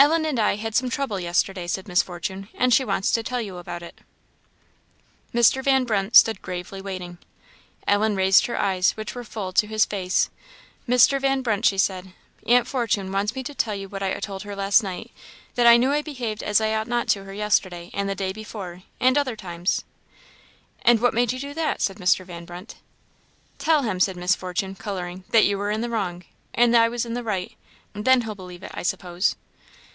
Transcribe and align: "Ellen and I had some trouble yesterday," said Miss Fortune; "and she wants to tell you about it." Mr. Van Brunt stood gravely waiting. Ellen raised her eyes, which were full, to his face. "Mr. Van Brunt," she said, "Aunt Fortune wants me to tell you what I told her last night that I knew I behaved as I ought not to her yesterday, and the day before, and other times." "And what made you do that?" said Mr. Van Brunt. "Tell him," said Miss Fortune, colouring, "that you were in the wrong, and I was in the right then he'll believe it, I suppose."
"Ellen 0.00 0.24
and 0.24 0.38
I 0.38 0.54
had 0.54 0.76
some 0.76 0.88
trouble 0.88 1.18
yesterday," 1.18 1.66
said 1.66 1.88
Miss 1.88 2.04
Fortune; 2.04 2.48
"and 2.54 2.72
she 2.72 2.84
wants 2.84 3.10
to 3.10 3.24
tell 3.24 3.40
you 3.40 3.56
about 3.58 3.82
it." 3.82 3.98
Mr. 5.34 5.60
Van 5.60 5.82
Brunt 5.82 6.14
stood 6.14 6.40
gravely 6.40 6.80
waiting. 6.80 7.18
Ellen 7.84 8.14
raised 8.14 8.46
her 8.46 8.56
eyes, 8.56 8.92
which 8.92 9.16
were 9.16 9.24
full, 9.24 9.52
to 9.54 9.66
his 9.66 9.84
face. 9.84 10.30
"Mr. 10.88 11.20
Van 11.20 11.42
Brunt," 11.42 11.66
she 11.66 11.78
said, 11.78 12.12
"Aunt 12.46 12.68
Fortune 12.68 13.10
wants 13.10 13.34
me 13.34 13.42
to 13.42 13.56
tell 13.56 13.74
you 13.74 13.88
what 13.88 14.00
I 14.04 14.14
told 14.20 14.44
her 14.44 14.54
last 14.54 14.84
night 14.84 15.10
that 15.56 15.66
I 15.66 15.76
knew 15.76 15.90
I 15.90 16.00
behaved 16.00 16.44
as 16.44 16.60
I 16.60 16.74
ought 16.76 16.86
not 16.86 17.08
to 17.08 17.24
her 17.24 17.32
yesterday, 17.34 17.90
and 17.92 18.08
the 18.08 18.14
day 18.14 18.32
before, 18.32 18.84
and 19.00 19.18
other 19.18 19.34
times." 19.34 19.82
"And 20.82 21.00
what 21.00 21.12
made 21.12 21.32
you 21.32 21.40
do 21.40 21.54
that?" 21.54 21.82
said 21.82 21.96
Mr. 21.96 22.24
Van 22.24 22.44
Brunt. 22.44 22.76
"Tell 23.58 23.82
him," 23.82 23.98
said 23.98 24.16
Miss 24.16 24.36
Fortune, 24.36 24.76
colouring, 24.76 25.24
"that 25.30 25.44
you 25.44 25.58
were 25.58 25.72
in 25.72 25.80
the 25.80 25.90
wrong, 25.90 26.22
and 26.54 26.76
I 26.76 26.88
was 26.88 27.04
in 27.04 27.14
the 27.14 27.24
right 27.24 27.56
then 27.94 28.20
he'll 28.20 28.36
believe 28.36 28.62
it, 28.62 28.70
I 28.72 28.84
suppose." 28.84 29.34